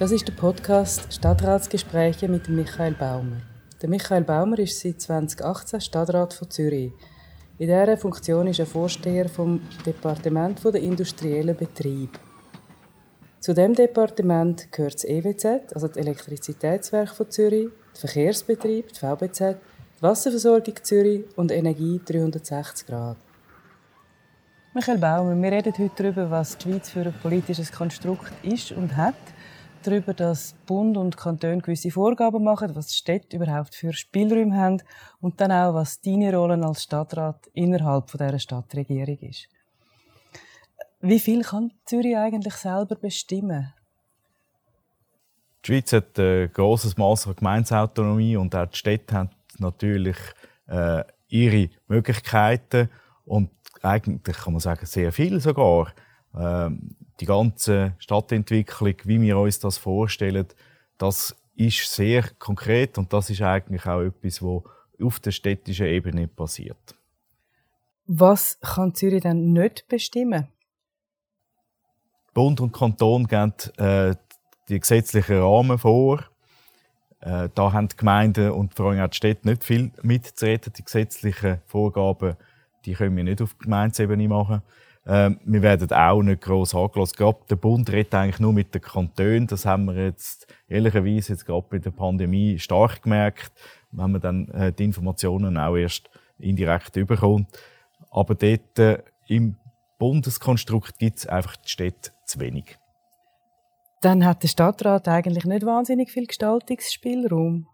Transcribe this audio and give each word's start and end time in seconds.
Das 0.00 0.12
ist 0.12 0.26
der 0.26 0.32
Podcast 0.32 1.12
Stadtratsgespräche 1.12 2.26
mit 2.26 2.48
Michael 2.48 2.94
Baumer. 2.94 3.42
Der 3.82 3.88
Michael 3.90 4.24
Baumer 4.24 4.58
ist 4.58 4.80
seit 4.80 4.98
2018 4.98 5.78
Stadtrat 5.82 6.32
von 6.32 6.48
Zürich. 6.48 6.90
In 7.58 7.66
dieser 7.66 7.98
Funktion 7.98 8.46
ist 8.46 8.60
er 8.60 8.64
Vorsteher 8.64 9.28
vom 9.28 9.60
Departement 9.84 10.64
der 10.64 10.80
industriellen 10.80 11.54
Betrieb. 11.54 12.18
Zu 13.40 13.52
dem 13.52 13.74
Departement 13.74 14.72
gehört 14.72 14.94
das 14.94 15.04
EWZ, 15.04 15.74
also 15.74 15.88
das 15.88 15.98
Elektrizitätswerk 15.98 17.10
von 17.10 17.30
Zürich, 17.30 17.68
der 17.92 18.00
Verkehrsbetrieb, 18.00 18.94
die 18.94 19.00
VBZ, 19.00 19.40
die 19.98 20.02
Wasserversorgung 20.02 20.76
Zürich 20.82 21.24
und 21.36 21.52
Energie 21.52 22.00
360 22.02 22.86
Grad. 22.86 23.18
Michael 24.72 24.96
Baumer, 24.96 25.36
wir 25.36 25.52
reden 25.52 25.74
heute 25.76 25.90
darüber, 25.94 26.30
was 26.30 26.56
die 26.56 26.70
Schweiz 26.70 26.88
für 26.88 27.00
ein 27.00 27.14
politisches 27.20 27.70
Konstrukt 27.70 28.32
ist 28.42 28.72
und 28.72 28.96
hat 28.96 29.14
darüber, 29.82 30.14
dass 30.14 30.54
Bund 30.66 30.96
und 30.96 31.16
Kanton 31.16 31.60
gewisse 31.60 31.90
Vorgaben 31.90 32.44
machen, 32.44 32.74
was 32.74 32.88
die 32.88 32.94
Städte 32.94 33.36
überhaupt 33.36 33.74
für 33.74 33.92
Spielräume 33.92 34.56
haben 34.56 34.82
und 35.20 35.40
dann 35.40 35.52
auch, 35.52 35.74
was 35.74 36.00
deine 36.00 36.34
Rolle 36.34 36.64
als 36.64 36.82
Stadtrat 36.82 37.46
innerhalb 37.52 38.10
dieser 38.10 38.38
Stadtregierung 38.38 39.18
ist. 39.20 39.48
Wie 41.00 41.18
viel 41.18 41.42
kann 41.42 41.72
Zürich 41.84 42.16
eigentlich 42.16 42.54
selber 42.54 42.94
bestimmen? 42.94 43.72
Die 45.64 45.66
Schweiz 45.66 45.92
hat 45.92 46.18
ein 46.18 46.50
grosses 46.52 46.96
Maß 46.96 47.26
an 47.26 47.36
Gemeinsautonomie 47.36 48.36
und 48.36 48.54
auch 48.54 48.66
die 48.66 48.76
Städte 48.76 49.14
haben 49.14 49.30
natürlich 49.58 50.16
äh, 50.68 51.04
ihre 51.28 51.70
Möglichkeiten 51.88 52.88
und 53.24 53.50
eigentlich 53.82 54.36
kann 54.36 54.52
man 54.52 54.60
sagen 54.60 54.86
sehr 54.86 55.12
viel 55.12 55.40
sogar. 55.40 55.92
Ähm, 56.34 56.96
die 57.20 57.26
ganze 57.26 57.94
Stadtentwicklung, 57.98 58.94
wie 59.04 59.20
wir 59.20 59.38
uns 59.38 59.58
das 59.58 59.78
vorstellen, 59.78 60.46
das 60.98 61.36
ist 61.54 61.92
sehr 61.92 62.24
konkret 62.38 62.98
und 62.98 63.12
das 63.12 63.30
ist 63.30 63.42
eigentlich 63.42 63.86
auch 63.86 64.00
etwas, 64.00 64.42
was 64.42 64.62
auf 65.02 65.20
der 65.20 65.30
städtischen 65.30 65.86
Ebene 65.86 66.28
passiert. 66.28 66.94
Was 68.06 68.58
kann 68.60 68.94
Zürich 68.94 69.22
denn 69.22 69.52
nicht 69.52 69.86
bestimmen? 69.88 70.48
Bund 72.32 72.60
und 72.60 72.72
Kanton 72.72 73.26
geben 73.26 73.54
äh, 73.76 74.14
die 74.68 74.80
gesetzlichen 74.80 75.40
Rahmen 75.40 75.78
vor. 75.78 76.24
Äh, 77.20 77.48
da 77.54 77.72
haben 77.72 77.88
die 77.88 77.96
Gemeinden 77.96 78.50
und 78.52 78.74
vor 78.74 78.90
allem 78.90 79.00
auch 79.00 79.08
die 79.08 79.16
Städte 79.16 79.48
nicht 79.48 79.64
viel 79.64 79.92
mitzureden. 80.02 80.72
Die 80.72 80.84
gesetzlichen 80.84 81.60
Vorgaben 81.66 82.36
die 82.84 82.94
können 82.94 83.16
wir 83.16 83.24
nicht 83.24 83.42
auf 83.42 83.58
Gemeindeebene 83.58 84.28
machen. 84.28 84.62
Ähm, 85.06 85.40
wir 85.44 85.62
werden 85.62 85.90
auch 85.92 86.22
nicht 86.22 86.42
gross 86.42 86.74
angelassen. 86.74 87.16
Gerade 87.16 87.38
der 87.48 87.56
Bund 87.56 87.90
redet 87.90 88.14
eigentlich 88.14 88.40
nur 88.40 88.52
mit 88.52 88.74
den 88.74 88.82
Kantonen. 88.82 89.46
Das 89.46 89.64
haben 89.64 89.86
wir 89.86 90.04
jetzt 90.04 90.46
ehrlicherweise 90.68 91.32
jetzt 91.32 91.46
gerade 91.46 91.66
bei 91.70 91.78
der 91.78 91.90
Pandemie 91.90 92.58
stark 92.58 93.02
gemerkt, 93.02 93.52
wenn 93.92 94.12
man 94.12 94.20
dann 94.20 94.48
äh, 94.48 94.72
die 94.72 94.84
Informationen 94.84 95.56
auch 95.56 95.76
erst 95.76 96.10
indirekt 96.38 96.96
überkommt. 96.96 97.48
Aber 98.10 98.34
dort 98.34 98.78
äh, 98.78 99.02
im 99.26 99.56
Bundeskonstrukt 99.98 100.98
gibt 100.98 101.18
es 101.18 101.26
einfach 101.26 101.56
die 101.56 101.68
Städte 101.68 102.10
zu 102.24 102.40
wenig. 102.40 102.76
Dann 104.00 104.24
hat 104.24 104.42
der 104.42 104.48
Stadtrat 104.48 105.08
eigentlich 105.08 105.44
nicht 105.44 105.66
wahnsinnig 105.66 106.10
viel 106.10 106.26
Gestaltungsspielraum. 106.26 107.66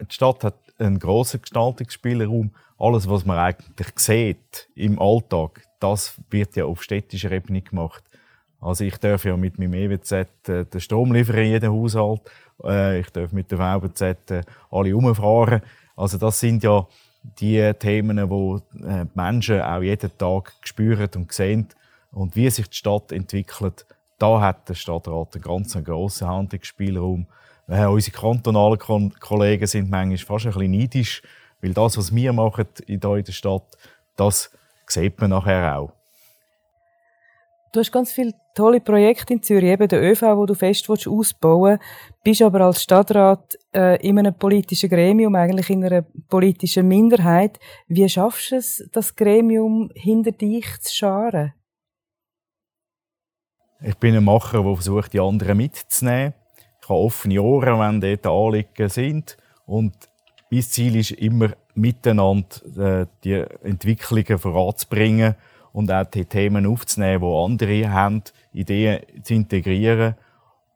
Die 0.00 0.14
Stadt 0.14 0.42
hat 0.42 0.54
einen 0.78 0.98
grossen 0.98 1.42
Gestaltungsspielraum. 1.42 2.50
Alles, 2.78 3.08
was 3.08 3.24
man 3.24 3.38
eigentlich 3.38 3.92
sieht 3.96 4.68
im 4.74 5.00
Alltag, 5.00 5.62
das 5.78 6.20
wird 6.30 6.56
ja 6.56 6.64
auf 6.64 6.82
städtischer 6.82 7.30
Ebene 7.30 7.62
gemacht. 7.62 8.02
Also 8.60 8.84
ich 8.84 8.96
darf 8.98 9.24
ja 9.24 9.36
mit 9.36 9.58
meinem 9.58 9.74
EWZ 9.74 10.12
äh, 10.48 10.64
den 10.64 10.80
Strom 10.80 11.12
liefern 11.12 11.38
in 11.38 11.50
jeden 11.50 11.72
Haushalt. 11.72 12.20
Äh, 12.62 13.00
ich 13.00 13.10
darf 13.10 13.32
mit 13.32 13.50
der 13.50 13.58
VBZ 13.58 14.30
äh, 14.30 14.42
alle 14.70 14.96
umfahren. 14.96 15.62
Also 15.96 16.16
das 16.16 16.38
sind 16.38 16.62
ja 16.62 16.86
die 17.40 17.72
Themen, 17.74 18.30
wo 18.30 18.56
äh, 18.56 19.04
die 19.04 19.10
Menschen 19.14 19.60
auch 19.60 19.82
jeden 19.82 20.16
Tag 20.16 20.52
spüren 20.62 21.08
und 21.16 21.32
sehen. 21.32 21.68
Und 22.12 22.36
wie 22.36 22.50
sich 22.50 22.68
die 22.68 22.76
Stadt 22.76 23.10
entwickelt, 23.10 23.86
da 24.18 24.40
hat 24.40 24.68
der 24.68 24.74
Stadtrat 24.74 25.34
einen 25.34 25.42
ganz 25.42 25.76
grossen 25.82 26.28
Handlungsspielraum. 26.28 27.26
Äh, 27.72 27.86
unsere 27.86 28.14
kantonalen 28.14 28.78
Kollegen 29.18 29.66
sind 29.66 29.88
manchmal 29.88 30.18
fast 30.18 30.44
ein 30.44 30.52
bisschen 30.52 30.72
neidisch, 30.72 31.22
weil 31.62 31.72
das, 31.72 31.96
was 31.96 32.14
wir 32.14 32.34
machen 32.34 32.66
in 32.86 33.00
der 33.00 33.24
Stadt, 33.32 33.78
das 34.14 34.50
sieht 34.86 35.18
man 35.18 35.30
nachher 35.30 35.78
auch. 35.78 35.90
Du 37.72 37.80
hast 37.80 37.90
ganz 37.90 38.12
viele 38.12 38.34
tolle 38.54 38.80
Projekte 38.80 39.32
in 39.32 39.42
Zürich, 39.42 39.70
eben 39.70 39.88
der 39.88 40.02
ÖV, 40.02 40.20
wo 40.36 40.44
du 40.44 40.52
fest 40.52 40.90
ausbauen 40.90 41.78
willst, 41.78 42.22
bist 42.22 42.42
aber 42.42 42.60
als 42.60 42.82
Stadtrat 42.82 43.56
äh, 43.74 44.06
in 44.06 44.18
einem 44.18 44.34
politischen 44.34 44.90
Gremium, 44.90 45.34
eigentlich 45.34 45.70
in 45.70 45.82
einer 45.82 46.02
politischen 46.28 46.86
Minderheit. 46.86 47.58
Wie 47.88 48.06
schaffst 48.06 48.50
du 48.50 48.56
es, 48.56 48.86
das 48.92 49.16
Gremium 49.16 49.90
hinter 49.94 50.32
dich 50.32 50.66
zu 50.82 50.94
scharen? 50.94 51.54
Ich 53.80 53.96
bin 53.96 54.14
ein 54.14 54.24
Macher, 54.24 54.62
der 54.62 54.74
versucht, 54.74 55.14
die 55.14 55.20
anderen 55.20 55.56
mitzunehmen. 55.56 56.34
Ich 56.82 56.88
habe 56.88 56.98
offene 56.98 57.40
Ohren, 57.40 57.78
wenn 57.78 58.00
dort 58.00 58.26
Anliegen 58.26 58.88
sind. 58.88 59.36
Und 59.66 59.94
mein 60.50 60.62
Ziel 60.62 60.96
ist 60.96 61.12
immer, 61.12 61.50
miteinander 61.74 63.02
äh, 63.02 63.06
die 63.24 63.44
Entwicklungen 63.62 64.38
voranzubringen 64.38 65.36
und 65.72 65.90
auch 65.90 66.04
die 66.04 66.24
Themen 66.24 66.66
aufzunehmen, 66.66 67.22
die 67.22 67.44
andere 67.44 67.90
haben, 67.90 68.22
Ideen 68.52 69.00
zu 69.22 69.34
integrieren 69.34 70.14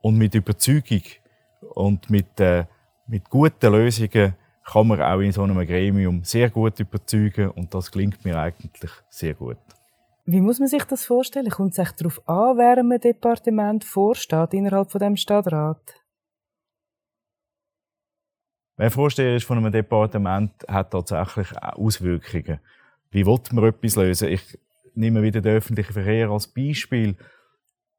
und 0.00 0.16
mit 0.16 0.34
Überzeugung 0.34 1.02
und 1.74 2.10
mit, 2.10 2.38
äh, 2.38 2.64
mit 3.06 3.28
guten 3.28 3.72
Lösungen 3.72 4.34
kann 4.64 4.86
man 4.86 5.02
auch 5.02 5.18
in 5.18 5.32
so 5.32 5.42
einem 5.42 5.66
Gremium 5.66 6.22
sehr 6.24 6.50
gut 6.50 6.78
überzeugen 6.78 7.50
und 7.50 7.74
das 7.74 7.90
klingt 7.90 8.24
mir 8.24 8.38
eigentlich 8.38 8.90
sehr 9.08 9.34
gut. 9.34 9.58
Wie 10.26 10.40
muss 10.40 10.58
man 10.58 10.68
sich 10.68 10.84
das 10.84 11.04
vorstellen? 11.04 11.50
Kommt 11.50 11.78
es 11.78 11.94
darauf 11.96 12.26
an, 12.26 12.56
wer 12.56 12.78
einem 12.78 12.98
Departement 12.98 13.84
vorsteht 13.84 14.54
innerhalb 14.54 14.90
von 14.90 15.00
dem 15.00 15.16
Stadtrat? 15.16 16.00
Wer 18.76 18.90
Vorsteher 18.90 19.36
ist 19.36 19.44
von 19.44 19.58
einem 19.58 19.70
Departement, 19.70 20.50
hat 20.66 20.90
tatsächlich 20.90 21.56
Auswirkungen. 21.62 22.58
Wie 23.10 23.26
will 23.26 23.38
man 23.52 23.64
etwas 23.66 23.96
lösen? 23.96 24.28
Ich 24.28 24.58
nehme 24.94 25.22
wieder 25.22 25.42
den 25.42 25.56
öffentlichen 25.56 25.92
Verkehr 25.92 26.30
als 26.30 26.48
Beispiel. 26.48 27.16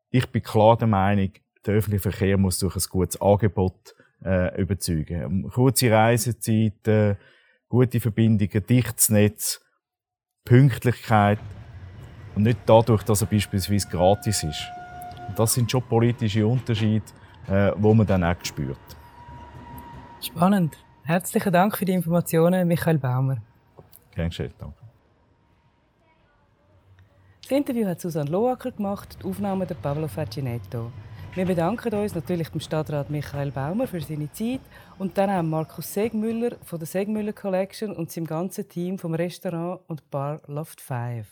Ich 0.10 0.28
bin 0.28 0.42
klar 0.42 0.78
der 0.78 0.88
Meinung, 0.88 1.32
der 1.66 1.76
öffentliche 1.76 2.10
Verkehr 2.10 2.38
muss 2.38 2.60
durch 2.60 2.76
ein 2.76 2.84
gutes 2.90 3.22
Angebot 3.22 3.96
äh, 4.24 4.60
überzeugen. 4.60 5.50
Kurze 5.52 5.92
Reisezeiten, 5.92 7.18
gute 7.70 8.00
Verbindungen, 8.00 8.66
dichtes 8.66 9.10
Netz, 9.10 9.64
Pünktlichkeit 10.44 11.40
und 12.36 12.44
nicht 12.44 12.60
dadurch, 12.66 13.04
dass 13.04 13.22
er 13.22 13.28
beispielsweise 13.28 13.88
gratis 13.88 14.44
ist. 14.44 14.64
Und 15.28 15.40
das 15.40 15.54
sind 15.54 15.72
schon 15.72 15.82
politische 15.84 16.46
Unterschiede, 16.46 17.06
äh, 17.48 17.72
wo 17.78 17.94
man 17.94 18.06
dann 18.06 18.24
auch 18.24 18.36
spürt. 18.44 18.78
Spannend. 20.22 20.78
Herzlichen 21.04 21.54
Dank 21.54 21.78
für 21.78 21.86
die 21.86 21.94
Informationen, 21.94 22.68
Michael 22.68 22.98
Baumer. 22.98 23.38
Gern 24.16 24.30
geschehen, 24.30 24.54
danke. 24.58 24.76
Das 27.42 27.52
Interview 27.52 27.86
hat 27.88 28.02
Susanne 28.02 28.30
Loacker 28.32 28.72
gemacht, 28.72 29.20
die 29.22 29.28
Aufnahme 29.28 29.68
der 29.68 29.76
Pablo 29.76 30.08
Facinetto. 30.08 30.92
Wir 31.36 31.46
bedanken 31.46 31.94
uns 31.94 32.16
natürlich 32.16 32.50
dem 32.50 32.62
Stadtrat 32.62 33.10
Michael 33.10 33.52
Baumer 33.52 33.88
für 33.88 34.02
seine 34.02 34.32
Zeit 34.32 34.62
und 34.98 35.18
dann 35.18 35.30
auch 35.30 35.44
Markus 35.44 35.94
Segmüller 35.94 36.56
von 36.64 36.80
der 36.80 36.88
Segmüller 36.88 37.34
Collection 37.34 37.92
und 37.92 38.10
seinem 38.10 38.26
ganzen 38.26 38.68
Team 38.68 38.98
vom 38.98 39.14
Restaurant 39.14 39.82
und 39.88 40.10
Bar 40.10 40.42
Loft 40.48 40.82
5. 40.82 41.28